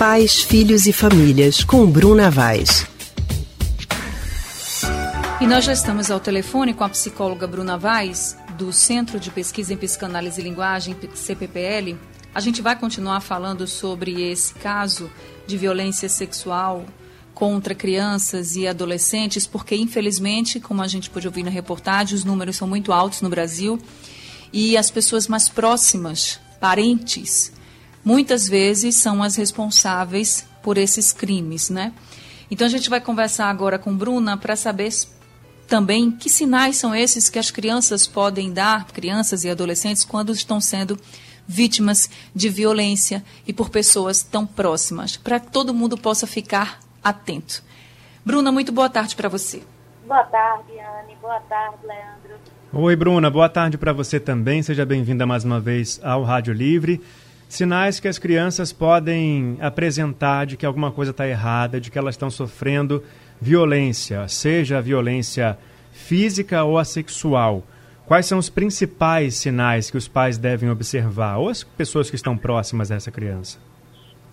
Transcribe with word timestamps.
Pais, 0.00 0.40
Filhos 0.40 0.86
e 0.86 0.94
Famílias, 0.94 1.62
com 1.62 1.84
Bruna 1.84 2.30
Vaz. 2.30 2.86
E 5.38 5.46
nós 5.46 5.62
já 5.62 5.74
estamos 5.74 6.10
ao 6.10 6.18
telefone 6.18 6.72
com 6.72 6.82
a 6.82 6.88
psicóloga 6.88 7.46
Bruna 7.46 7.76
Vaz, 7.76 8.34
do 8.56 8.72
Centro 8.72 9.20
de 9.20 9.30
Pesquisa 9.30 9.74
em 9.74 9.76
Psicanálise 9.76 10.40
e 10.40 10.44
Linguagem, 10.44 10.96
CPPL. 11.12 11.98
A 12.34 12.40
gente 12.40 12.62
vai 12.62 12.76
continuar 12.76 13.20
falando 13.20 13.66
sobre 13.66 14.22
esse 14.22 14.54
caso 14.54 15.10
de 15.46 15.58
violência 15.58 16.08
sexual 16.08 16.86
contra 17.34 17.74
crianças 17.74 18.56
e 18.56 18.66
adolescentes, 18.66 19.46
porque 19.46 19.76
infelizmente, 19.76 20.58
como 20.58 20.80
a 20.80 20.88
gente 20.88 21.10
pôde 21.10 21.26
ouvir 21.26 21.42
na 21.42 21.50
reportagem, 21.50 22.16
os 22.16 22.24
números 22.24 22.56
são 22.56 22.66
muito 22.66 22.90
altos 22.90 23.20
no 23.20 23.28
Brasil 23.28 23.78
e 24.50 24.78
as 24.78 24.90
pessoas 24.90 25.28
mais 25.28 25.50
próximas, 25.50 26.40
parentes, 26.58 27.52
muitas 28.04 28.48
vezes 28.48 28.96
são 28.96 29.22
as 29.22 29.36
responsáveis 29.36 30.46
por 30.62 30.78
esses 30.78 31.12
crimes, 31.12 31.70
né? 31.70 31.92
Então 32.50 32.66
a 32.66 32.70
gente 32.70 32.90
vai 32.90 33.00
conversar 33.00 33.48
agora 33.48 33.78
com 33.78 33.96
Bruna 33.96 34.36
para 34.36 34.56
saber 34.56 34.90
também 35.66 36.10
que 36.10 36.28
sinais 36.28 36.76
são 36.76 36.94
esses 36.94 37.30
que 37.30 37.38
as 37.38 37.50
crianças 37.50 38.06
podem 38.06 38.52
dar, 38.52 38.86
crianças 38.86 39.44
e 39.44 39.50
adolescentes, 39.50 40.04
quando 40.04 40.32
estão 40.32 40.60
sendo 40.60 40.98
vítimas 41.46 42.10
de 42.34 42.48
violência 42.48 43.24
e 43.46 43.52
por 43.52 43.70
pessoas 43.70 44.22
tão 44.22 44.44
próximas, 44.44 45.16
para 45.16 45.38
que 45.38 45.50
todo 45.50 45.72
mundo 45.72 45.96
possa 45.96 46.26
ficar 46.26 46.80
atento. 47.02 47.62
Bruna, 48.24 48.50
muito 48.50 48.72
boa 48.72 48.88
tarde 48.88 49.14
para 49.14 49.28
você. 49.28 49.62
Boa 50.06 50.24
tarde, 50.24 50.72
Anne. 50.72 51.16
Boa 51.22 51.40
tarde, 51.40 51.76
Leandro. 51.86 52.38
Oi, 52.72 52.96
Bruna. 52.96 53.30
Boa 53.30 53.48
tarde 53.48 53.78
para 53.78 53.92
você 53.92 54.18
também. 54.18 54.62
Seja 54.62 54.84
bem-vinda 54.84 55.24
mais 55.24 55.44
uma 55.44 55.60
vez 55.60 56.00
ao 56.02 56.24
Rádio 56.24 56.52
Livre. 56.52 57.00
Sinais 57.50 57.98
que 57.98 58.06
as 58.06 58.16
crianças 58.16 58.72
podem 58.72 59.58
apresentar 59.60 60.46
de 60.46 60.56
que 60.56 60.64
alguma 60.64 60.92
coisa 60.92 61.10
está 61.10 61.26
errada, 61.26 61.80
de 61.80 61.90
que 61.90 61.98
elas 61.98 62.14
estão 62.14 62.30
sofrendo 62.30 63.02
violência, 63.40 64.28
seja 64.28 64.78
a 64.78 64.80
violência 64.80 65.58
física 65.90 66.62
ou 66.62 66.78
a 66.78 66.84
sexual. 66.84 67.64
Quais 68.06 68.26
são 68.26 68.38
os 68.38 68.48
principais 68.48 69.34
sinais 69.34 69.90
que 69.90 69.96
os 69.96 70.06
pais 70.06 70.38
devem 70.38 70.70
observar, 70.70 71.38
ou 71.38 71.48
as 71.48 71.64
pessoas 71.64 72.08
que 72.08 72.14
estão 72.14 72.38
próximas 72.38 72.88
dessa 72.88 73.10
criança? 73.10 73.58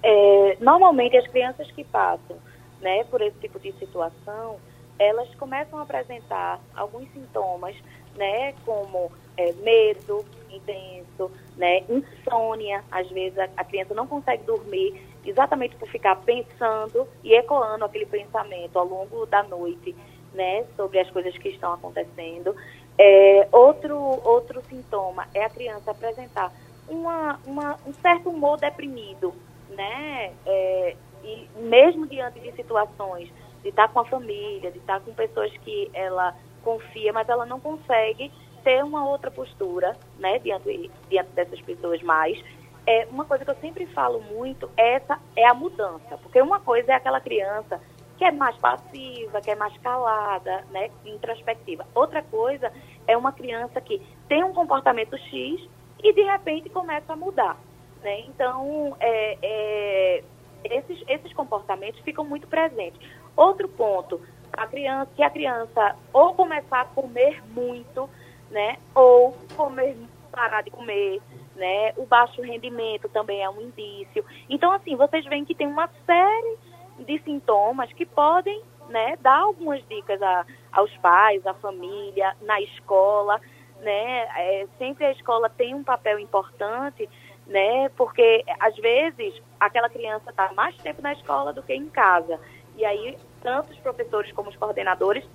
É, 0.04 0.58
normalmente, 0.62 1.18
as 1.18 1.28
crianças 1.28 1.72
que 1.72 1.84
passam 1.86 2.38
né, 2.80 3.04
por 3.06 3.20
esse 3.20 3.40
tipo 3.40 3.60
de 3.60 3.72
situação, 3.80 4.58
elas 5.00 5.28
começam 5.40 5.80
a 5.80 5.82
apresentar 5.82 6.60
alguns 6.76 7.12
sintomas, 7.12 7.76
né, 8.16 8.54
como 8.64 9.12
é, 9.36 9.54
medo 9.54 10.24
intenso, 10.52 11.32
né, 11.56 11.84
insônia, 11.90 12.84
às 12.92 13.10
vezes 13.10 13.38
a, 13.38 13.50
a, 13.58 13.64
criança 13.64 13.94
não 13.94 14.08
consegue 14.08 14.44
dormir 14.44 15.02
exatamente 15.26 15.76
por 15.76 15.88
ficar 15.90 16.16
pensando 16.18 17.08
e 17.24 17.34
ecoando 17.34 17.86
aquele 17.86 18.06
pensamento 18.06 18.78
ao 18.78 18.86
longo 18.86 19.26
da 19.26 19.44
noite, 19.44 19.96
né, 20.34 20.66
sobre 20.76 21.00
as 21.00 21.10
coisas 21.12 21.38
que 21.38 21.50
estão 21.50 21.74
acontecendo. 21.74 22.56
É, 22.98 23.48
outro, 23.52 23.98
outro 23.98 24.62
sintoma 24.70 25.28
é 25.34 25.44
a 25.44 25.50
criança 25.50 25.92
apresentar 25.92 26.52
uma, 26.88 27.40
uma, 27.46 27.78
um 27.86 27.94
certo 27.94 28.30
humor 28.30 28.58
deprimido, 28.58 29.34
né, 29.70 30.32
é, 30.46 30.96
e 31.24 31.48
mesmo 31.58 32.08
diante 32.08 32.40
de 32.40 32.52
situações 32.54 33.30
de 33.62 33.70
estar 33.70 33.88
com 33.90 34.00
a 34.00 34.06
família, 34.06 34.72
de 34.72 34.78
estar 34.78 35.00
com 35.02 35.14
pessoas 35.14 35.52
que 35.58 35.90
ela 35.94 36.34
confia, 36.64 37.12
mas 37.12 37.28
ela 37.28 37.46
não 37.46 37.60
consegue 37.60 38.32
ter 38.68 38.84
uma 38.84 39.08
outra 39.08 39.32
postura, 39.32 39.96
né, 40.20 40.40
diante, 40.40 40.92
diante 41.10 41.30
dessas 41.30 41.62
pessoas 41.62 42.04
mais. 42.04 42.38
É, 42.86 43.08
uma 43.10 43.24
coisa 43.24 43.46
que 43.46 43.52
eu 43.52 43.56
sempre 43.62 43.86
falo 43.86 44.20
muito 44.20 44.70
é, 44.76 44.96
essa, 44.96 45.18
é 45.38 45.48
a 45.48 45.54
mudança, 45.54 46.18
porque 46.22 46.42
uma 46.42 46.60
coisa 46.60 46.92
é 46.92 46.96
aquela 46.96 47.22
criança 47.22 47.80
que 48.18 48.26
é 48.26 48.32
mais 48.32 48.58
passiva, 48.58 49.40
que 49.40 49.52
é 49.52 49.56
mais 49.56 49.78
calada, 49.78 50.66
né, 50.72 50.90
introspectiva. 51.06 51.88
Outra 51.96 52.22
coisa 52.22 52.70
é 53.08 53.16
uma 53.16 53.32
criança 53.32 53.80
que 53.80 54.02
tem 54.28 54.44
um 54.44 54.52
comportamento 54.52 55.18
X 55.18 55.66
e 56.04 56.12
de 56.12 56.24
repente 56.24 56.70
começa 56.70 57.14
a 57.14 57.16
mudar. 57.16 57.56
Né? 58.04 58.20
Então, 58.28 58.98
é, 59.00 59.38
é, 59.42 60.24
esses, 60.66 61.02
esses 61.08 61.32
comportamentos 61.32 62.02
ficam 62.02 62.26
muito 62.26 62.50
presentes. 62.50 63.00
Outro 63.34 63.70
ponto, 63.70 64.20
a 64.52 64.68
criança, 64.68 65.10
que 65.16 65.24
a 65.24 65.30
criança 65.30 65.96
ou 66.12 66.34
começar 66.34 66.82
a 66.82 66.86
comer 66.86 67.42
muito, 67.54 68.10
né, 68.50 68.78
ou 68.94 69.36
comer, 69.56 69.96
parar 70.32 70.62
de 70.62 70.72
comer, 70.72 71.22
né, 71.56 71.94
o 71.98 72.06
baixo 72.06 72.42
rendimento 72.42 73.10
também 73.10 73.44
é 73.44 73.50
um 73.50 73.62
indício. 73.62 74.24
Então, 74.50 74.72
assim, 74.72 74.96
vocês 74.96 75.26
veem 75.26 75.46
que 75.46 75.56
tem 75.56 75.68
uma 75.68 75.90
série 76.06 76.58
de 77.00 77.20
sintomas 77.24 77.92
que 77.94 78.06
podem, 78.06 78.62
né, 78.90 79.18
dar 79.22 79.40
algumas 79.40 79.86
dicas 79.88 80.22
a, 80.22 80.46
aos 80.72 80.96
pais, 80.98 81.46
à 81.46 81.54
família, 81.54 82.36
na 82.42 82.62
escola, 82.62 83.42
né, 83.82 84.28
é, 84.38 84.68
sempre 84.78 85.06
a 85.06 85.12
escola 85.12 85.50
tem 85.50 85.76
um 85.76 85.84
papel 85.84 86.20
importante, 86.20 87.08
né? 87.48 87.90
Porque 87.96 88.44
às 88.60 88.76
vezes 88.76 89.42
aquela 89.60 89.90
criança 89.90 90.30
está 90.30 90.52
mais 90.54 90.76
tempo 90.78 91.02
na 91.02 91.14
escola 91.14 91.54
do 91.54 91.64
que 91.64 91.74
em 91.74 91.88
casa. 91.90 92.40
E 92.76 92.86
aí, 92.86 93.18
tanto 93.42 93.72
os 93.72 93.80
professores 93.80 94.32
como 94.34 94.50
os 94.50 94.56
coordenadores 94.56 95.26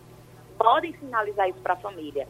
podem 0.57 0.93
sinalizar 0.95 1.49
isso 1.49 1.59
para 1.61 1.73
a 1.75 1.77
família. 1.77 2.29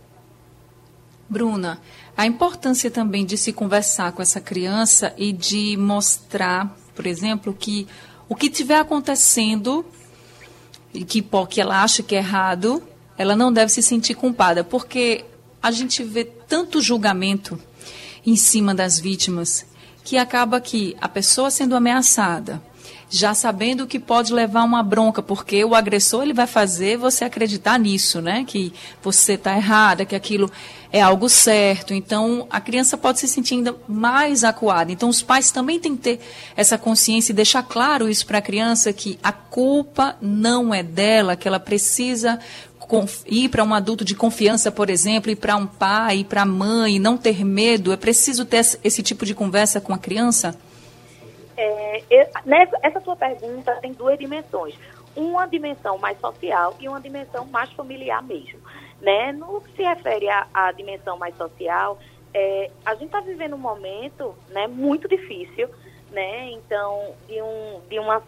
Bruna, 1.32 1.81
a 2.15 2.26
importância 2.26 2.91
também 2.91 3.25
de 3.25 3.38
se 3.38 3.54
conversar 3.54 4.12
com 4.12 4.20
essa 4.20 4.38
criança 4.38 5.15
e 5.16 5.32
de 5.32 5.78
mostrar, 5.78 6.76
por 6.94 7.06
exemplo, 7.06 7.54
que 7.59 7.88
o 8.28 8.37
que 8.37 8.48
estiver 8.48 8.76
acontecendo 8.76 9.82
e 10.92 11.04
que, 11.04 11.25
que 11.48 11.60
ela 11.60 11.82
acha 11.82 12.03
que 12.03 12.15
é 12.15 12.19
errado, 12.19 12.82
ela 13.16 13.34
não 13.34 13.50
deve 13.50 13.72
se 13.72 13.82
sentir 13.82 14.15
culpada, 14.15 14.62
porque 14.62 15.25
a 15.62 15.71
gente 15.71 16.04
vê 16.04 16.22
tanto 16.25 16.82
julgamento 16.82 17.59
em 18.26 18.37
cima 18.37 18.75
das 18.75 19.00
vítimas 19.00 19.65
que 20.04 20.19
acaba 20.19 20.60
que 20.60 20.94
a 21.00 21.09
pessoa 21.09 21.50
sendo 21.50 21.75
ameaçada, 21.75 22.62
já 23.12 23.34
sabendo 23.34 23.86
que 23.86 23.98
pode 23.98 24.32
levar 24.32 24.64
uma 24.64 24.82
bronca, 24.82 25.22
porque 25.22 25.62
o 25.62 25.74
agressor 25.74 26.22
ele 26.22 26.32
vai 26.32 26.46
fazer 26.46 26.96
você 26.96 27.26
acreditar 27.26 27.78
nisso, 27.78 28.22
né? 28.22 28.42
Que 28.46 28.72
você 29.02 29.34
está 29.34 29.54
errada, 29.54 30.06
que 30.06 30.16
aquilo 30.16 30.50
é 30.90 30.98
algo 31.02 31.28
certo. 31.28 31.92
Então, 31.92 32.46
a 32.48 32.58
criança 32.58 32.96
pode 32.96 33.20
se 33.20 33.28
sentir 33.28 33.56
ainda 33.56 33.76
mais 33.86 34.44
acuada. 34.44 34.90
Então, 34.90 35.10
os 35.10 35.20
pais 35.20 35.50
também 35.50 35.78
têm 35.78 35.94
que 35.94 36.02
ter 36.02 36.20
essa 36.56 36.78
consciência 36.78 37.32
e 37.32 37.36
deixar 37.36 37.62
claro 37.62 38.08
isso 38.08 38.26
para 38.26 38.38
a 38.38 38.42
criança 38.42 38.90
que 38.94 39.18
a 39.22 39.30
culpa 39.30 40.16
não 40.18 40.72
é 40.72 40.82
dela, 40.82 41.36
que 41.36 41.46
ela 41.46 41.60
precisa 41.60 42.40
ir 43.26 43.50
para 43.50 43.62
um 43.62 43.74
adulto 43.74 44.06
de 44.06 44.14
confiança, 44.14 44.72
por 44.72 44.88
exemplo, 44.88 45.30
e 45.30 45.36
para 45.36 45.54
um 45.56 45.66
pai, 45.66 46.20
e 46.20 46.24
para 46.24 46.42
a 46.42 46.46
mãe, 46.46 46.98
não 46.98 47.18
ter 47.18 47.44
medo? 47.44 47.92
É 47.92 47.96
preciso 47.96 48.46
ter 48.46 48.66
esse 48.82 49.02
tipo 49.02 49.26
de 49.26 49.34
conversa 49.34 49.82
com 49.82 49.92
a 49.92 49.98
criança? 49.98 50.56
É, 51.62 52.02
essa 52.82 53.00
sua 53.00 53.14
pergunta 53.14 53.76
tem 53.76 53.92
duas 53.92 54.18
dimensões. 54.18 54.74
Uma 55.14 55.46
dimensão 55.46 55.96
mais 55.98 56.18
social 56.18 56.74
e 56.80 56.88
uma 56.88 57.00
dimensão 57.00 57.44
mais 57.46 57.70
familiar 57.72 58.22
mesmo. 58.22 58.58
Né? 59.00 59.32
No 59.32 59.60
que 59.60 59.76
se 59.76 59.82
refere 59.82 60.28
à, 60.28 60.46
à 60.52 60.72
dimensão 60.72 61.16
mais 61.16 61.36
social, 61.36 61.98
é, 62.34 62.70
a 62.84 62.94
gente 62.94 63.06
está 63.06 63.20
vivendo 63.20 63.54
um 63.54 63.58
momento 63.58 64.34
né, 64.48 64.66
muito 64.66 65.06
difícil, 65.06 65.68
né? 66.10 66.50
Então, 66.50 67.14
de, 67.28 67.40
um, 67.42 67.80
de 67.88 67.98
uma 67.98 68.22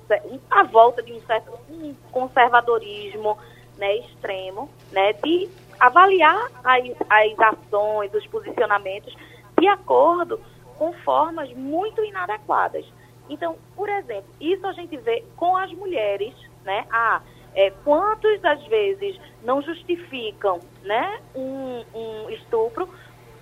a 0.50 0.62
volta 0.64 1.02
de 1.02 1.12
um 1.12 1.20
certo 1.22 1.52
um 1.70 1.94
conservadorismo, 2.10 3.38
né, 3.78 3.96
extremo, 3.96 4.70
né, 4.92 5.12
de 5.14 5.48
avaliar 5.78 6.50
as, 6.62 6.84
as 7.08 7.38
ações, 7.38 8.12
os 8.14 8.26
posicionamentos 8.26 9.14
de 9.58 9.66
acordo 9.68 10.40
com 10.78 10.92
formas 10.92 11.50
muito 11.52 12.02
inadequadas. 12.04 12.84
Então, 13.28 13.56
por 13.74 13.88
exemplo, 13.88 14.30
isso 14.40 14.66
a 14.66 14.72
gente 14.72 14.96
vê 14.98 15.24
com 15.36 15.56
as 15.56 15.72
mulheres, 15.72 16.34
né? 16.64 16.86
Ah, 16.90 17.22
é, 17.54 17.70
quantos 17.70 18.44
às 18.44 18.64
vezes 18.66 19.18
não 19.42 19.62
justificam, 19.62 20.58
né, 20.82 21.20
um, 21.34 21.84
um 21.94 22.30
estupro 22.30 22.88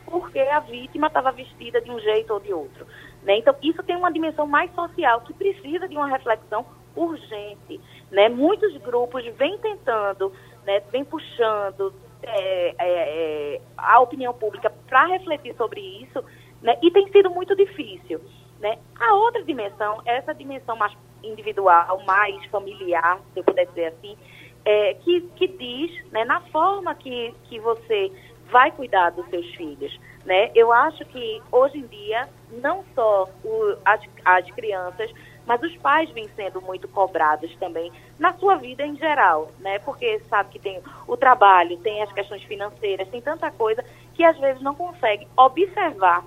porque 0.05 0.39
a 0.39 0.61
vítima 0.61 1.07
estava 1.07 1.33
vestida 1.33 1.81
de 1.81 1.91
um 1.91 1.99
jeito 1.99 2.35
ou 2.35 2.41
de 2.41 2.53
outro, 2.53 2.87
né? 3.23 3.39
Então, 3.39 3.55
isso 3.63 3.83
tem 3.83 3.97
uma 3.97 4.13
dimensão 4.13 4.47
mais 4.47 4.71
social 4.75 5.23
que 5.23 5.33
precisa 5.33 5.89
de 5.89 5.97
uma 5.97 6.07
reflexão 6.07 6.67
urgente, 6.95 7.81
né? 8.11 8.29
Muitos 8.29 8.77
grupos 8.79 9.25
vêm 9.37 9.57
tentando, 9.59 10.31
né, 10.67 10.81
vêm 10.91 11.05
puxando 11.05 11.95
é, 12.23 12.69
é, 12.69 12.75
é, 12.79 13.61
a 13.77 14.01
opinião 14.01 14.35
pública 14.35 14.71
para 14.87 15.07
refletir 15.07 15.55
sobre 15.57 15.81
isso, 15.81 16.23
né, 16.61 16.77
e 16.83 16.91
tem 16.91 17.11
sido 17.11 17.31
muito 17.31 17.57
difícil. 17.57 18.21
Né? 18.63 18.79
A 18.99 19.15
outra 19.15 19.43
dimensão, 19.43 20.01
essa 20.07 20.33
dimensão 20.33 20.77
mais 20.77 20.97
individual, 21.23 22.01
mais 22.07 22.45
familiar, 22.47 23.21
se 23.35 23.41
eu 23.41 23.45
puder 23.45 23.67
dizer 23.67 23.87
assim, 23.87 24.17
é, 24.65 24.95
que, 24.95 25.21
que 25.37 25.49
diz, 25.49 26.11
né, 26.13 26.25
na 26.25 26.41
forma 26.43 26.95
que, 26.95 27.35
que 27.45 27.59
você 27.59 28.11
vai 28.51 28.71
cuidar 28.71 29.11
dos 29.11 29.29
seus 29.31 29.47
filhos, 29.55 29.99
né? 30.25 30.53
Eu 30.55 30.73
acho 30.73 31.05
que 31.07 31.43
hoje 31.51 31.79
em 31.79 31.87
dia 31.87 32.29
não 32.53 32.85
só 32.95 33.29
o, 33.43 33.77
as, 33.85 34.01
as 34.25 34.49
crianças, 34.53 35.11
mas 35.47 35.61
os 35.63 35.77
pais 35.79 36.09
vêm 36.11 36.29
sendo 36.37 36.61
muito 36.61 36.87
cobrados 36.87 37.55
também 37.57 37.91
na 38.19 38.33
sua 38.35 38.57
vida 38.57 38.87
em 38.87 38.97
geral, 38.97 39.51
né? 39.59 39.79
Porque 39.81 40.21
sabe 40.29 40.51
que 40.51 40.59
tem 40.59 40.81
o 41.09 41.17
trabalho, 41.17 41.79
tem 41.79 42.03
as 42.03 42.13
questões 42.13 42.43
financeiras, 42.45 43.09
tem 43.09 43.21
tanta 43.21 43.51
coisa 43.51 43.85
que 44.15 44.23
às 44.23 44.39
vezes 44.39 44.63
não 44.63 44.75
consegue 44.75 45.27
observar, 45.37 46.25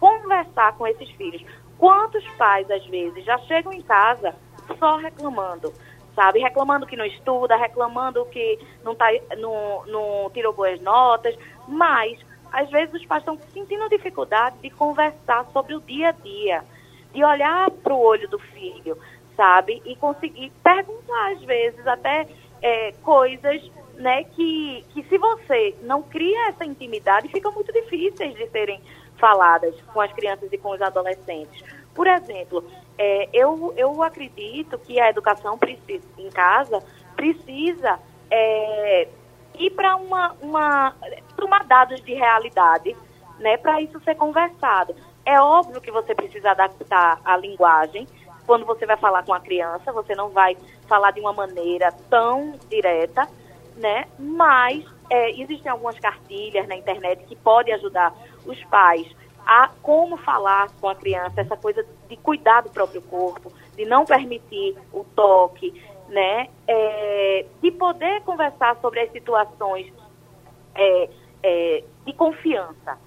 conversar 0.00 0.76
com 0.78 0.86
esses 0.86 1.10
filhos. 1.10 1.44
Quantos 1.78 2.26
pais 2.38 2.70
às 2.70 2.84
vezes 2.86 3.24
já 3.24 3.38
chegam 3.38 3.72
em 3.72 3.82
casa 3.82 4.34
só 4.78 4.96
reclamando, 4.96 5.72
sabe? 6.14 6.38
Reclamando 6.38 6.86
que 6.86 6.96
não 6.96 7.04
estuda, 7.04 7.56
reclamando 7.56 8.24
que 8.26 8.58
não, 8.82 8.94
tá, 8.94 9.06
não, 9.38 9.84
não 9.86 10.30
tirou 10.32 10.52
boas 10.52 10.80
notas, 10.80 11.36
mas 11.66 12.18
às 12.52 12.70
vezes 12.70 12.94
os 12.94 13.06
pais 13.06 13.22
estão 13.22 13.38
sentindo 13.52 13.88
dificuldade 13.88 14.56
de 14.62 14.70
conversar 14.70 15.44
sobre 15.52 15.74
o 15.74 15.80
dia 15.80 16.10
a 16.10 16.12
dia, 16.12 16.64
de 17.12 17.24
olhar 17.24 17.70
para 17.70 17.92
o 17.92 18.00
olho 18.00 18.28
do 18.28 18.38
filho, 18.38 18.96
sabe? 19.36 19.82
E 19.84 19.96
conseguir 19.96 20.52
perguntar, 20.62 21.32
às 21.32 21.42
vezes, 21.42 21.84
até 21.86 22.28
é, 22.62 22.92
coisas 23.02 23.60
né, 23.96 24.24
que, 24.24 24.84
que 24.92 25.02
se 25.04 25.18
você 25.18 25.74
não 25.82 26.02
cria 26.02 26.48
essa 26.48 26.64
intimidade, 26.64 27.28
ficam 27.28 27.52
muito 27.52 27.72
difíceis 27.72 28.34
de 28.34 28.48
serem 28.50 28.80
faladas 29.24 29.74
com 29.90 30.02
as 30.02 30.12
crianças 30.12 30.52
e 30.52 30.58
com 30.58 30.72
os 30.72 30.82
adolescentes. 30.82 31.64
Por 31.94 32.06
exemplo, 32.06 32.62
é, 32.98 33.26
eu, 33.32 33.72
eu 33.74 34.02
acredito 34.02 34.78
que 34.80 35.00
a 35.00 35.08
educação 35.08 35.56
precisa, 35.56 36.06
em 36.18 36.28
casa 36.28 36.82
precisa 37.16 37.98
é, 38.30 39.08
ir 39.58 39.70
para 39.70 39.96
uma, 39.96 40.36
uma, 40.42 40.94
tomar 41.38 41.64
dados 41.64 42.02
de 42.02 42.12
realidade, 42.12 42.94
né, 43.38 43.56
para 43.56 43.80
isso 43.80 43.98
ser 44.00 44.14
conversado. 44.14 44.94
É 45.24 45.40
óbvio 45.40 45.80
que 45.80 45.90
você 45.90 46.14
precisa 46.14 46.50
adaptar 46.50 47.18
a 47.24 47.34
linguagem. 47.38 48.06
Quando 48.44 48.66
você 48.66 48.84
vai 48.84 48.98
falar 48.98 49.24
com 49.24 49.32
a 49.32 49.40
criança, 49.40 49.90
você 49.90 50.14
não 50.14 50.28
vai 50.28 50.54
falar 50.86 51.12
de 51.12 51.20
uma 51.20 51.32
maneira 51.32 51.90
tão 52.10 52.58
direta, 52.68 53.26
né? 53.74 54.04
Mas 54.18 54.84
é, 55.08 55.30
existem 55.30 55.72
algumas 55.72 55.98
cartilhas 55.98 56.68
na 56.68 56.76
internet 56.76 57.24
que 57.24 57.34
podem 57.34 57.72
ajudar 57.72 58.12
os 58.46 58.62
pais 58.64 59.06
a 59.46 59.68
como 59.82 60.16
falar 60.16 60.70
com 60.80 60.88
a 60.88 60.94
criança, 60.94 61.40
essa 61.40 61.56
coisa 61.56 61.84
de 62.08 62.16
cuidar 62.16 62.62
do 62.62 62.70
próprio 62.70 63.02
corpo, 63.02 63.52
de 63.76 63.84
não 63.84 64.04
permitir 64.04 64.76
o 64.92 65.04
toque, 65.04 65.72
né? 66.08 66.48
É, 66.66 67.46
de 67.60 67.70
poder 67.70 68.22
conversar 68.22 68.76
sobre 68.80 69.00
as 69.00 69.12
situações 69.12 69.92
é, 70.74 71.10
é, 71.42 71.84
de 72.04 72.12
confiança. 72.12 72.98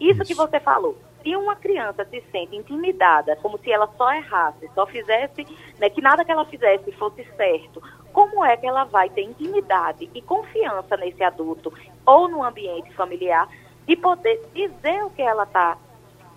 Isso, 0.00 0.22
Isso, 0.22 0.24
que 0.24 0.34
você 0.34 0.58
falou. 0.58 0.96
Se 1.22 1.34
uma 1.36 1.56
criança 1.56 2.04
se 2.04 2.22
sente 2.30 2.54
intimidada, 2.54 3.36
como 3.36 3.58
se 3.58 3.72
ela 3.72 3.88
só 3.96 4.12
errasse, 4.12 4.68
só 4.74 4.86
fizesse, 4.86 5.46
né, 5.78 5.88
que 5.88 6.02
nada 6.02 6.24
que 6.24 6.30
ela 6.30 6.44
fizesse 6.44 6.92
fosse 6.92 7.24
certo, 7.36 7.82
como 8.12 8.44
é 8.44 8.56
que 8.56 8.66
ela 8.66 8.84
vai 8.84 9.08
ter 9.08 9.22
intimidade 9.22 10.10
e 10.14 10.20
confiança 10.20 10.96
nesse 10.96 11.22
adulto 11.24 11.72
ou 12.04 12.28
no 12.28 12.44
ambiente 12.44 12.92
familiar 12.94 13.48
de 13.86 13.96
poder 13.96 14.40
dizer 14.54 15.04
o 15.04 15.10
que 15.10 15.22
ela 15.22 15.44
está 15.44 15.76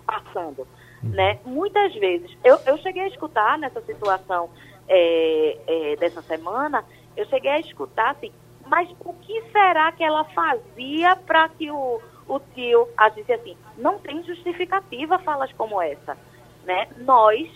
passando? 0.06 0.66
Né? 1.02 1.38
Muitas 1.44 1.94
vezes, 1.94 2.36
eu, 2.42 2.58
eu 2.66 2.76
cheguei 2.78 3.02
a 3.02 3.08
escutar 3.08 3.58
nessa 3.58 3.80
situação 3.82 4.50
é, 4.88 5.58
é, 5.66 5.96
dessa 5.96 6.22
semana, 6.22 6.84
eu 7.16 7.24
cheguei 7.26 7.50
a 7.50 7.60
escutar 7.60 8.10
assim, 8.10 8.32
mas 8.66 8.88
o 9.00 9.12
que 9.12 9.42
será 9.50 9.92
que 9.92 10.04
ela 10.04 10.24
fazia 10.24 11.16
para 11.16 11.48
que 11.50 11.70
o, 11.70 12.00
o 12.26 12.40
tio 12.54 12.88
agisse 12.96 13.32
assim? 13.32 13.56
Não 13.76 13.98
tem 13.98 14.22
justificativa 14.24 15.18
falas 15.20 15.52
como 15.52 15.80
essa. 15.80 16.16
Né? 16.64 16.88
Nós, 16.98 17.48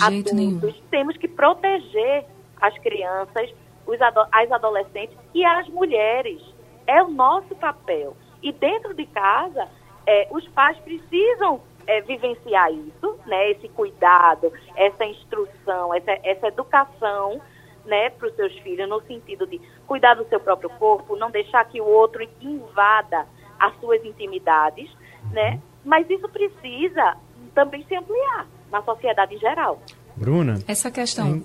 adultos, 0.00 0.32
nenhum. 0.32 0.60
temos 0.90 1.16
que 1.16 1.28
proteger 1.28 2.24
as 2.60 2.76
crianças, 2.78 3.52
os 3.86 4.00
ado 4.00 4.26
as 4.32 4.50
adolescentes 4.50 5.16
e 5.34 5.44
as 5.44 5.68
mulheres. 5.68 6.40
É 6.86 7.02
o 7.02 7.10
nosso 7.10 7.54
papel. 7.56 8.16
E 8.44 8.52
dentro 8.52 8.92
de 8.92 9.06
casa, 9.06 9.66
é, 10.06 10.28
os 10.30 10.46
pais 10.48 10.76
precisam 10.80 11.62
é, 11.86 12.02
vivenciar 12.02 12.70
isso, 12.70 13.18
né? 13.26 13.52
Esse 13.52 13.70
cuidado, 13.70 14.52
essa 14.76 15.02
instrução, 15.06 15.94
essa, 15.94 16.12
essa 16.22 16.48
educação, 16.48 17.40
né, 17.86 18.10
para 18.10 18.28
os 18.28 18.36
seus 18.36 18.52
filhos, 18.58 18.88
no 18.88 19.00
sentido 19.02 19.46
de 19.46 19.58
cuidar 19.86 20.14
do 20.14 20.28
seu 20.28 20.38
próprio 20.38 20.68
corpo, 20.70 21.16
não 21.16 21.30
deixar 21.30 21.64
que 21.64 21.80
o 21.80 21.86
outro 21.86 22.26
invada 22.40 23.26
as 23.58 23.78
suas 23.80 24.04
intimidades, 24.04 24.90
né? 25.30 25.58
Mas 25.82 26.08
isso 26.10 26.28
precisa 26.28 27.16
também 27.54 27.82
se 27.86 27.94
ampliar 27.94 28.46
na 28.70 28.82
sociedade 28.82 29.34
em 29.34 29.38
geral. 29.38 29.80
Bruna? 30.16 30.58
Essa 30.68 30.90
questão, 30.90 31.42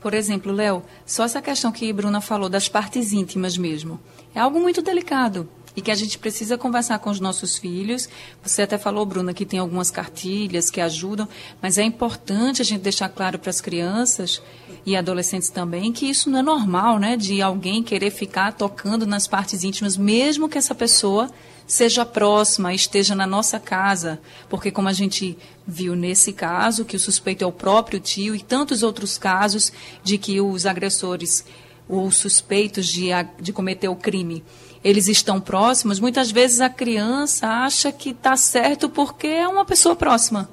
por 0.00 0.14
exemplo, 0.14 0.52
Léo, 0.52 0.82
só 1.04 1.24
essa 1.24 1.42
questão 1.42 1.72
que 1.72 1.92
Bruna 1.92 2.20
falou 2.20 2.48
das 2.48 2.68
partes 2.68 3.12
íntimas 3.12 3.56
mesmo, 3.56 3.98
é 4.34 4.40
algo 4.40 4.60
muito 4.60 4.82
delicado 4.82 5.48
e 5.76 5.82
que 5.82 5.90
a 5.90 5.94
gente 5.94 6.18
precisa 6.18 6.56
conversar 6.56 6.98
com 6.98 7.10
os 7.10 7.20
nossos 7.20 7.58
filhos. 7.58 8.08
Você 8.42 8.62
até 8.62 8.78
falou, 8.78 9.04
Bruna, 9.04 9.34
que 9.34 9.44
tem 9.44 9.60
algumas 9.60 9.90
cartilhas 9.90 10.70
que 10.70 10.80
ajudam, 10.80 11.28
mas 11.60 11.76
é 11.76 11.82
importante 11.82 12.62
a 12.62 12.64
gente 12.64 12.80
deixar 12.80 13.10
claro 13.10 13.38
para 13.38 13.50
as 13.50 13.60
crianças 13.60 14.42
e 14.86 14.96
adolescentes 14.96 15.50
também 15.50 15.92
que 15.92 16.06
isso 16.06 16.30
não 16.30 16.38
é 16.38 16.42
normal, 16.42 16.98
né? 16.98 17.16
De 17.16 17.42
alguém 17.42 17.82
querer 17.82 18.10
ficar 18.10 18.52
tocando 18.52 19.06
nas 19.06 19.28
partes 19.28 19.62
íntimas, 19.62 19.96
mesmo 19.96 20.48
que 20.48 20.56
essa 20.56 20.74
pessoa 20.74 21.30
seja 21.66 22.06
próxima, 22.06 22.72
esteja 22.72 23.14
na 23.14 23.26
nossa 23.26 23.58
casa, 23.58 24.20
porque 24.48 24.70
como 24.70 24.88
a 24.88 24.92
gente 24.92 25.36
viu 25.66 25.96
nesse 25.96 26.32
caso, 26.32 26.84
que 26.84 26.94
o 26.94 27.00
suspeito 27.00 27.42
é 27.42 27.46
o 27.46 27.52
próprio 27.52 27.98
tio 27.98 28.36
e 28.36 28.40
tantos 28.40 28.84
outros 28.84 29.18
casos 29.18 29.72
de 30.02 30.16
que 30.16 30.40
os 30.40 30.64
agressores 30.64 31.44
ou 31.88 32.10
suspeitos 32.10 32.86
de, 32.86 33.08
de 33.40 33.52
cometer 33.52 33.88
o 33.88 33.96
crime 33.96 34.44
eles 34.82 35.08
estão 35.08 35.40
próximos, 35.40 36.00
muitas 36.00 36.30
vezes 36.30 36.60
a 36.60 36.70
criança 36.70 37.46
acha 37.46 37.90
que 37.92 38.10
está 38.10 38.36
certo 38.36 38.88
porque 38.88 39.26
é 39.26 39.48
uma 39.48 39.64
pessoa 39.64 39.96
próxima. 39.96 40.48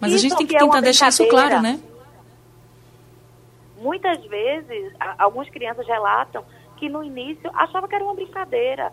Mas 0.00 0.12
isso 0.12 0.26
a 0.26 0.28
gente 0.28 0.38
tem 0.38 0.46
que 0.46 0.56
é 0.56 0.60
tentar 0.60 0.80
deixar 0.80 1.08
isso 1.08 1.26
claro, 1.28 1.60
né? 1.60 1.80
Muitas 3.80 4.24
vezes, 4.26 4.92
algumas 5.18 5.48
crianças 5.50 5.86
relatam 5.86 6.44
que 6.76 6.88
no 6.88 7.02
início 7.02 7.50
achava 7.54 7.88
que 7.88 7.94
era 7.94 8.04
uma 8.04 8.14
brincadeira. 8.14 8.92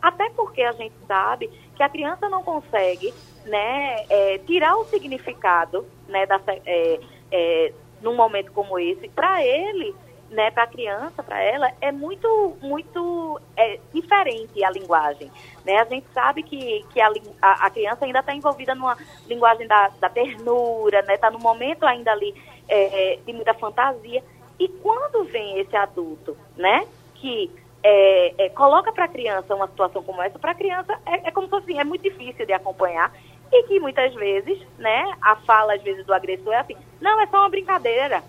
Até 0.00 0.30
porque 0.30 0.62
a 0.62 0.72
gente 0.72 0.94
sabe 1.06 1.50
que 1.76 1.82
a 1.82 1.88
criança 1.88 2.28
não 2.28 2.42
consegue 2.42 3.12
né, 3.44 4.04
é, 4.08 4.38
tirar 4.46 4.76
o 4.76 4.84
significado 4.84 5.86
né, 6.06 6.26
da, 6.26 6.40
é, 6.46 7.00
é, 7.30 7.72
num 8.00 8.14
momento 8.14 8.52
como 8.52 8.78
esse. 8.78 9.08
Para 9.08 9.44
ele, 9.44 9.94
né, 10.30 10.50
para 10.50 10.64
a 10.64 10.66
criança, 10.66 11.22
para 11.22 11.40
ela, 11.42 11.72
é 11.80 11.90
muito, 11.90 12.56
muito 12.60 13.40
é, 13.56 13.78
diferente 13.92 14.62
a 14.62 14.70
linguagem. 14.70 15.30
Né? 15.64 15.78
A 15.78 15.84
gente 15.84 16.06
sabe 16.12 16.42
que, 16.42 16.84
que 16.92 17.00
a, 17.00 17.10
a, 17.40 17.70
criança 17.70 18.04
ainda 18.04 18.20
está 18.20 18.34
envolvida 18.34 18.74
numa 18.74 18.96
linguagem 19.26 19.66
da, 19.66 19.88
da 20.00 20.08
ternura, 20.08 21.00
está 21.00 21.12
né? 21.12 21.18
Tá 21.18 21.30
no 21.30 21.38
momento 21.38 21.84
ainda 21.84 22.12
ali 22.12 22.34
é, 22.68 23.14
é, 23.14 23.16
de 23.16 23.32
muita 23.32 23.54
fantasia. 23.54 24.22
E 24.58 24.68
quando 24.68 25.24
vem 25.24 25.58
esse 25.60 25.76
adulto, 25.76 26.36
né, 26.56 26.86
que 27.14 27.50
é, 27.82 28.46
é, 28.46 28.48
coloca 28.50 28.92
para 28.92 29.04
a 29.04 29.08
criança 29.08 29.54
uma 29.54 29.68
situação 29.68 30.02
como 30.02 30.20
essa, 30.20 30.38
para 30.38 30.50
a 30.50 30.54
criança 30.54 30.98
é, 31.06 31.28
é, 31.28 31.30
como 31.30 31.48
se 31.48 31.54
assim, 31.54 31.78
é 31.78 31.84
muito 31.84 32.02
difícil 32.02 32.44
de 32.44 32.52
acompanhar 32.52 33.12
e 33.50 33.62
que 33.64 33.80
muitas 33.80 34.12
vezes, 34.14 34.58
né, 34.76 35.10
a 35.22 35.36
fala 35.36 35.74
às 35.74 35.82
vezes 35.82 36.04
do 36.04 36.12
agressor 36.12 36.52
é 36.52 36.58
assim, 36.58 36.76
não, 37.00 37.20
é 37.20 37.26
só 37.28 37.38
uma 37.38 37.48
brincadeira, 37.48 38.22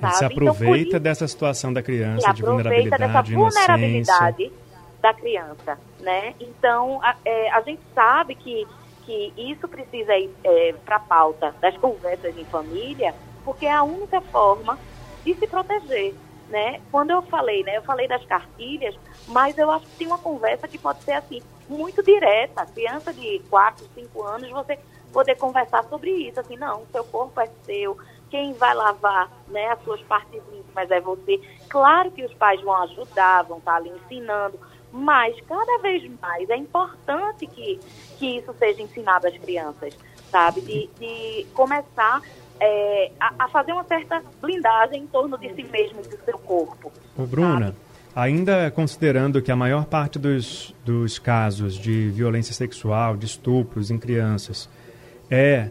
Sabe? 0.00 0.14
Se 0.14 0.24
então, 0.24 0.36
aproveita 0.36 0.88
então, 0.88 1.00
dessa 1.00 1.28
situação 1.28 1.72
da 1.72 1.82
criança, 1.82 2.32
de 2.32 2.42
vulnerabilidade, 2.42 3.02
dessa 3.02 3.22
vulnerabilidade 3.22 4.52
da 5.00 5.14
criança, 5.14 5.78
né? 6.00 6.34
Então, 6.40 7.00
a, 7.02 7.16
é, 7.24 7.50
a, 7.50 7.60
gente 7.62 7.80
sabe 7.94 8.34
que, 8.34 8.66
que 9.04 9.32
isso 9.36 9.66
precisa 9.68 10.16
ir 10.16 10.30
é, 10.44 10.74
para 10.84 10.96
a 10.96 11.00
pauta 11.00 11.54
das 11.60 11.76
conversas 11.78 12.36
em 12.36 12.44
família, 12.44 13.14
porque 13.44 13.66
é 13.66 13.72
a 13.72 13.82
única 13.82 14.20
forma 14.20 14.78
de 15.24 15.34
se 15.34 15.46
proteger, 15.46 16.14
né? 16.48 16.80
Quando 16.90 17.10
eu 17.10 17.22
falei, 17.22 17.62
né? 17.62 17.76
Eu 17.76 17.82
falei 17.82 18.06
das 18.06 18.24
cartilhas, 18.24 18.94
mas 19.28 19.56
eu 19.56 19.70
acho 19.70 19.86
que 19.86 19.96
tem 19.96 20.06
uma 20.06 20.18
conversa 20.18 20.68
que 20.68 20.78
pode 20.78 21.02
ser 21.02 21.12
assim, 21.12 21.40
muito 21.68 22.02
direta. 22.02 22.66
Criança 22.66 23.12
de 23.12 23.40
4, 23.48 23.86
5 23.94 24.22
anos, 24.22 24.50
você 24.50 24.78
poder 25.12 25.36
conversar 25.36 25.84
sobre 25.84 26.10
isso, 26.10 26.40
assim, 26.40 26.56
não, 26.56 26.82
seu 26.92 27.04
corpo 27.04 27.40
é 27.40 27.48
seu, 27.64 27.96
quem 28.30 28.52
vai 28.54 28.74
lavar 28.74 29.30
né, 29.48 29.66
as 29.68 29.82
suas 29.82 30.00
partes 30.02 30.40
íntimas 30.52 30.90
é 30.90 31.00
você. 31.00 31.40
Claro 31.68 32.10
que 32.10 32.24
os 32.24 32.32
pais 32.34 32.60
vão 32.62 32.74
ajudar, 32.84 33.42
vão 33.42 33.58
estar 33.58 33.76
ali 33.76 33.90
ensinando, 33.90 34.58
mas 34.92 35.38
cada 35.42 35.78
vez 35.78 36.08
mais 36.20 36.48
é 36.48 36.56
importante 36.56 37.46
que, 37.46 37.78
que 38.18 38.38
isso 38.38 38.54
seja 38.58 38.82
ensinado 38.82 39.26
às 39.26 39.36
crianças, 39.36 39.96
sabe? 40.30 40.60
De, 40.60 40.88
de 40.98 41.46
começar 41.54 42.22
é, 42.60 43.10
a, 43.18 43.44
a, 43.44 43.48
fazer 43.48 43.72
uma 43.72 43.84
certa 43.84 44.22
blindagem 44.40 45.02
em 45.02 45.06
torno 45.06 45.36
de 45.38 45.52
si 45.54 45.64
mesmo 45.64 46.00
e 46.04 46.08
do 46.08 46.24
seu 46.24 46.38
corpo. 46.38 46.92
Ô, 47.16 47.24
Bruna, 47.24 47.74
ainda 48.14 48.70
considerando 48.70 49.40
que 49.40 49.50
a 49.50 49.56
maior 49.56 49.86
parte 49.86 50.18
dos, 50.18 50.74
dos 50.84 51.18
casos 51.18 51.76
de 51.76 52.10
violência 52.10 52.54
sexual, 52.54 53.16
de 53.16 53.26
estupros 53.26 53.90
em 53.90 53.98
crianças, 53.98 54.68
é 55.30 55.70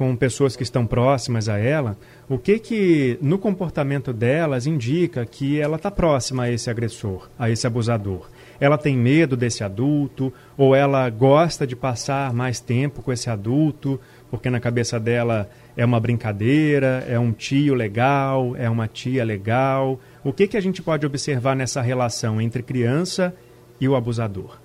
com 0.00 0.16
pessoas 0.16 0.56
que 0.56 0.62
estão 0.62 0.86
próximas 0.86 1.46
a 1.46 1.58
ela, 1.58 1.94
o 2.26 2.38
que 2.38 2.58
que 2.58 3.18
no 3.20 3.38
comportamento 3.38 4.14
delas 4.14 4.66
indica 4.66 5.26
que 5.26 5.60
ela 5.60 5.76
está 5.76 5.90
próxima 5.90 6.44
a 6.44 6.50
esse 6.50 6.70
agressor, 6.70 7.28
a 7.38 7.50
esse 7.50 7.66
abusador? 7.66 8.30
Ela 8.58 8.78
tem 8.78 8.96
medo 8.96 9.36
desse 9.36 9.62
adulto 9.62 10.32
ou 10.56 10.74
ela 10.74 11.10
gosta 11.10 11.66
de 11.66 11.76
passar 11.76 12.32
mais 12.32 12.60
tempo 12.60 13.02
com 13.02 13.12
esse 13.12 13.28
adulto 13.28 14.00
porque 14.30 14.48
na 14.48 14.58
cabeça 14.58 14.98
dela 14.98 15.50
é 15.76 15.84
uma 15.84 16.00
brincadeira, 16.00 17.04
é 17.06 17.18
um 17.18 17.30
tio 17.30 17.74
legal, 17.74 18.56
é 18.56 18.70
uma 18.70 18.88
tia 18.88 19.22
legal. 19.22 20.00
O 20.24 20.32
que 20.32 20.48
que 20.48 20.56
a 20.56 20.62
gente 20.62 20.80
pode 20.80 21.04
observar 21.04 21.54
nessa 21.54 21.82
relação 21.82 22.40
entre 22.40 22.62
criança 22.62 23.36
e 23.78 23.86
o 23.86 23.94
abusador? 23.94 24.58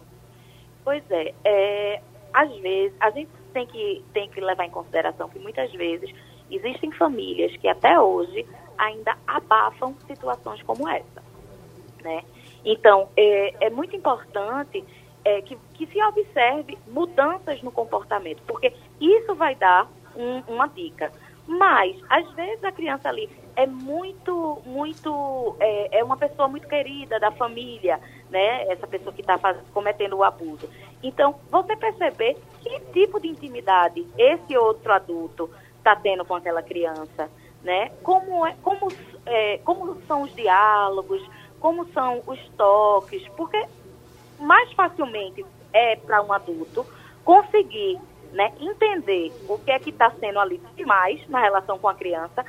Pois 0.86 1.04
é, 1.10 1.34
é 1.44 2.01
às 2.34 2.50
vezes 2.62 2.94
a 3.01 3.12
gente 3.12 3.45
tem 3.56 3.66
que, 3.66 4.04
tem 4.14 4.30
que 4.30 4.42
levar 4.42 4.66
em 4.66 4.70
consideração 4.70 5.30
que 5.30 5.40
muitas 5.40 5.72
vezes 5.72 6.14
existem 6.52 6.92
famílias 6.92 7.56
que 7.56 7.70
até 7.70 7.98
hoje 7.98 8.46
ainda 8.78 9.18
abafam 9.26 9.96
situações 10.06 10.62
como 10.64 10.86
essa. 10.90 11.24
Né? 12.04 12.22
Então, 12.66 13.08
é, 13.16 13.68
é 13.68 13.70
muito 13.70 13.96
importante 13.96 14.84
é, 15.24 15.42
que, 15.42 15.58
que 15.74 15.88
se 15.88 16.04
observe 16.04 16.78
mudanças 16.86 17.62
no 17.64 17.72
comportamento, 17.72 18.42
porque 18.46 18.74
isso 19.00 19.34
vai 19.36 19.56
dar 19.56 19.90
um, 20.18 20.54
uma 20.54 20.68
dica. 20.68 21.10
Mas, 21.48 21.96
às 22.10 22.30
vezes, 22.34 22.62
a 22.62 22.74
criança 22.74 23.08
ali 23.08 23.30
é 23.56 23.66
muito, 23.66 24.62
muito, 24.66 25.56
é, 25.60 26.00
é 26.00 26.04
uma 26.04 26.18
pessoa 26.18 26.48
muito 26.48 26.68
querida 26.68 27.20
da 27.20 27.32
família, 27.32 28.00
né? 28.30 28.68
Essa 28.68 28.86
pessoa 28.86 29.14
que 29.14 29.22
está 29.22 29.38
cometendo 29.74 30.18
o 30.18 30.24
abuso. 30.24 30.70
Então, 31.02 31.36
você 31.50 31.76
perceber 31.76 32.38
que 32.62 32.80
tipo 32.92 33.20
de 33.20 33.28
intimidade 33.28 34.06
esse 34.18 34.58
outro 34.58 34.92
adulto 34.92 35.50
está 35.78 35.96
tendo 35.96 36.26
com 36.26 36.36
aquela 36.36 36.62
criança, 36.62 37.30
né? 37.64 37.92
Como, 38.04 38.46
é, 38.46 38.56
como, 38.62 38.92
é, 39.26 39.58
como 39.60 40.02
são 40.08 40.24
os 40.24 40.36
diálogos, 40.36 41.22
como 41.60 41.86
são 41.94 42.22
os 42.28 42.40
toques, 42.58 43.28
porque 43.38 43.64
mais 44.40 44.72
facilmente 44.74 45.46
é 45.72 45.96
para 45.96 46.22
um 46.22 46.34
adulto 46.34 46.86
conseguir 47.24 48.00
né, 48.32 48.54
entender 48.60 49.32
o 49.48 49.58
que 49.58 49.72
é 49.72 49.80
que 49.80 49.90
está 49.90 50.12
sendo 50.20 50.40
ali 50.40 50.62
demais 50.76 51.26
na 51.30 51.40
relação 51.40 51.80
com 51.80 51.88
a 51.88 51.96
criança, 51.96 52.46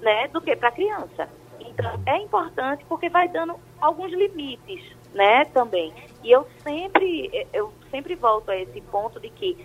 né, 0.00 0.28
do 0.28 0.40
que 0.40 0.54
para 0.56 0.68
a 0.68 0.72
criança. 0.72 1.28
Então, 1.60 2.00
é 2.06 2.16
importante 2.18 2.84
porque 2.88 3.08
vai 3.08 3.28
dando 3.28 3.54
alguns 3.80 4.12
limites, 4.12 4.84
né, 5.14 5.44
também. 5.46 5.92
E 6.22 6.30
eu 6.30 6.46
sempre, 6.62 7.46
eu 7.52 7.72
sempre 7.90 8.14
volto 8.14 8.50
a 8.50 8.56
esse 8.56 8.80
ponto 8.82 9.20
de 9.20 9.30
que 9.30 9.56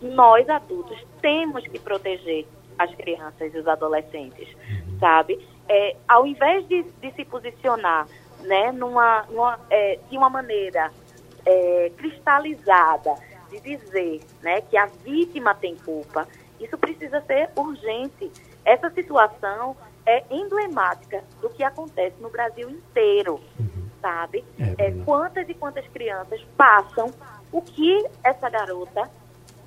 nós 0.00 0.48
adultos 0.48 0.98
temos 1.20 1.66
que 1.66 1.78
proteger 1.78 2.46
as 2.78 2.92
crianças 2.94 3.54
e 3.54 3.58
os 3.58 3.66
adolescentes, 3.66 4.48
sabe? 4.98 5.38
É, 5.68 5.96
ao 6.08 6.26
invés 6.26 6.66
de, 6.66 6.82
de 6.82 7.12
se 7.12 7.24
posicionar, 7.24 8.06
né, 8.40 8.72
numa, 8.72 9.22
numa 9.30 9.60
é, 9.70 9.98
de 10.10 10.18
uma 10.18 10.28
maneira 10.28 10.90
é, 11.46 11.92
cristalizada, 11.96 13.14
de 13.50 13.60
dizer 13.60 14.20
né, 14.42 14.60
que 14.62 14.76
a 14.76 14.86
vítima 14.86 15.54
tem 15.54 15.76
culpa, 15.76 16.26
isso 16.58 16.76
precisa 16.78 17.20
ser 17.22 17.50
urgente. 17.56 18.30
Essa 18.64 18.90
situação 18.90 19.76
é 20.06 20.24
emblemática 20.30 21.22
do 21.40 21.48
que 21.50 21.62
acontece 21.62 22.16
no 22.20 22.30
Brasil 22.30 22.68
inteiro, 22.70 23.40
uhum. 23.58 23.84
sabe? 24.00 24.44
É, 24.58 24.86
é, 24.86 24.90
quantas 25.04 25.48
e 25.48 25.54
quantas 25.54 25.86
crianças 25.88 26.40
passam 26.56 27.10
o 27.52 27.60
que 27.60 28.04
essa 28.24 28.48
garota 28.48 29.08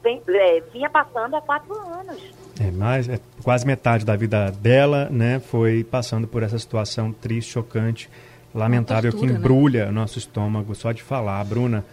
vem, 0.03 0.21
é, 0.27 0.61
vinha 0.73 0.89
passando 0.89 1.35
há 1.35 1.41
quatro 1.41 1.73
anos. 1.77 2.21
É, 2.59 2.71
mais, 2.71 3.07
é, 3.07 3.19
quase 3.43 3.65
metade 3.65 4.05
da 4.05 4.15
vida 4.15 4.51
dela 4.51 5.09
né, 5.09 5.39
foi 5.39 5.83
passando 5.83 6.27
por 6.27 6.43
essa 6.43 6.57
situação 6.57 7.11
triste, 7.11 7.51
chocante, 7.51 8.09
lamentável, 8.53 9.11
tortura, 9.11 9.27
que 9.27 9.33
né? 9.33 9.39
embrulha 9.39 9.85
né? 9.85 9.91
nosso 9.91 10.17
estômago 10.17 10.73
só 10.75 10.91
de 10.91 11.03
falar. 11.03 11.43
Bruna, 11.43 11.85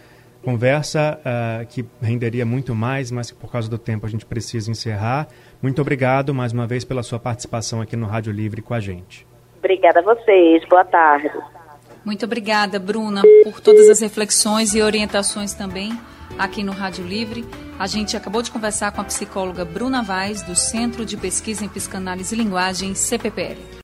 Conversa 0.43 1.19
uh, 1.19 1.65
que 1.67 1.85
renderia 2.01 2.45
muito 2.45 2.75
mais, 2.75 3.09
mas 3.09 3.31
que 3.31 3.37
por 3.37 3.49
causa 3.49 3.69
do 3.69 3.77
tempo 3.77 4.05
a 4.05 4.09
gente 4.09 4.25
precisa 4.25 4.69
encerrar. 4.69 5.27
Muito 5.61 5.81
obrigado 5.81 6.33
mais 6.33 6.51
uma 6.51 6.67
vez 6.67 6.83
pela 6.83 7.01
sua 7.01 7.17
participação 7.17 7.79
aqui 7.79 7.95
no 7.95 8.05
Rádio 8.05 8.33
Livre 8.33 8.61
com 8.61 8.73
a 8.73 8.79
gente. 8.81 9.25
Obrigada 9.59 10.01
a 10.01 10.03
vocês. 10.03 10.61
Boa 10.67 10.83
tarde. 10.83 11.31
Muito 12.03 12.25
obrigada, 12.25 12.77
Bruna, 12.77 13.21
por 13.45 13.61
todas 13.61 13.87
as 13.87 14.01
reflexões 14.01 14.75
e 14.75 14.81
orientações 14.81 15.53
também 15.53 15.97
aqui 16.37 16.61
no 16.61 16.73
Rádio 16.73 17.05
Livre. 17.05 17.45
A 17.79 17.87
gente 17.87 18.17
acabou 18.17 18.41
de 18.41 18.51
conversar 18.51 18.91
com 18.91 18.99
a 18.99 19.05
psicóloga 19.05 19.63
Bruna 19.63 20.03
Vaz, 20.03 20.41
do 20.41 20.57
Centro 20.57 21.05
de 21.05 21.15
Pesquisa 21.15 21.63
em 21.63 21.69
Psicanálise 21.69 22.35
e 22.35 22.37
Linguagem, 22.37 22.93
CPPL. 22.93 23.71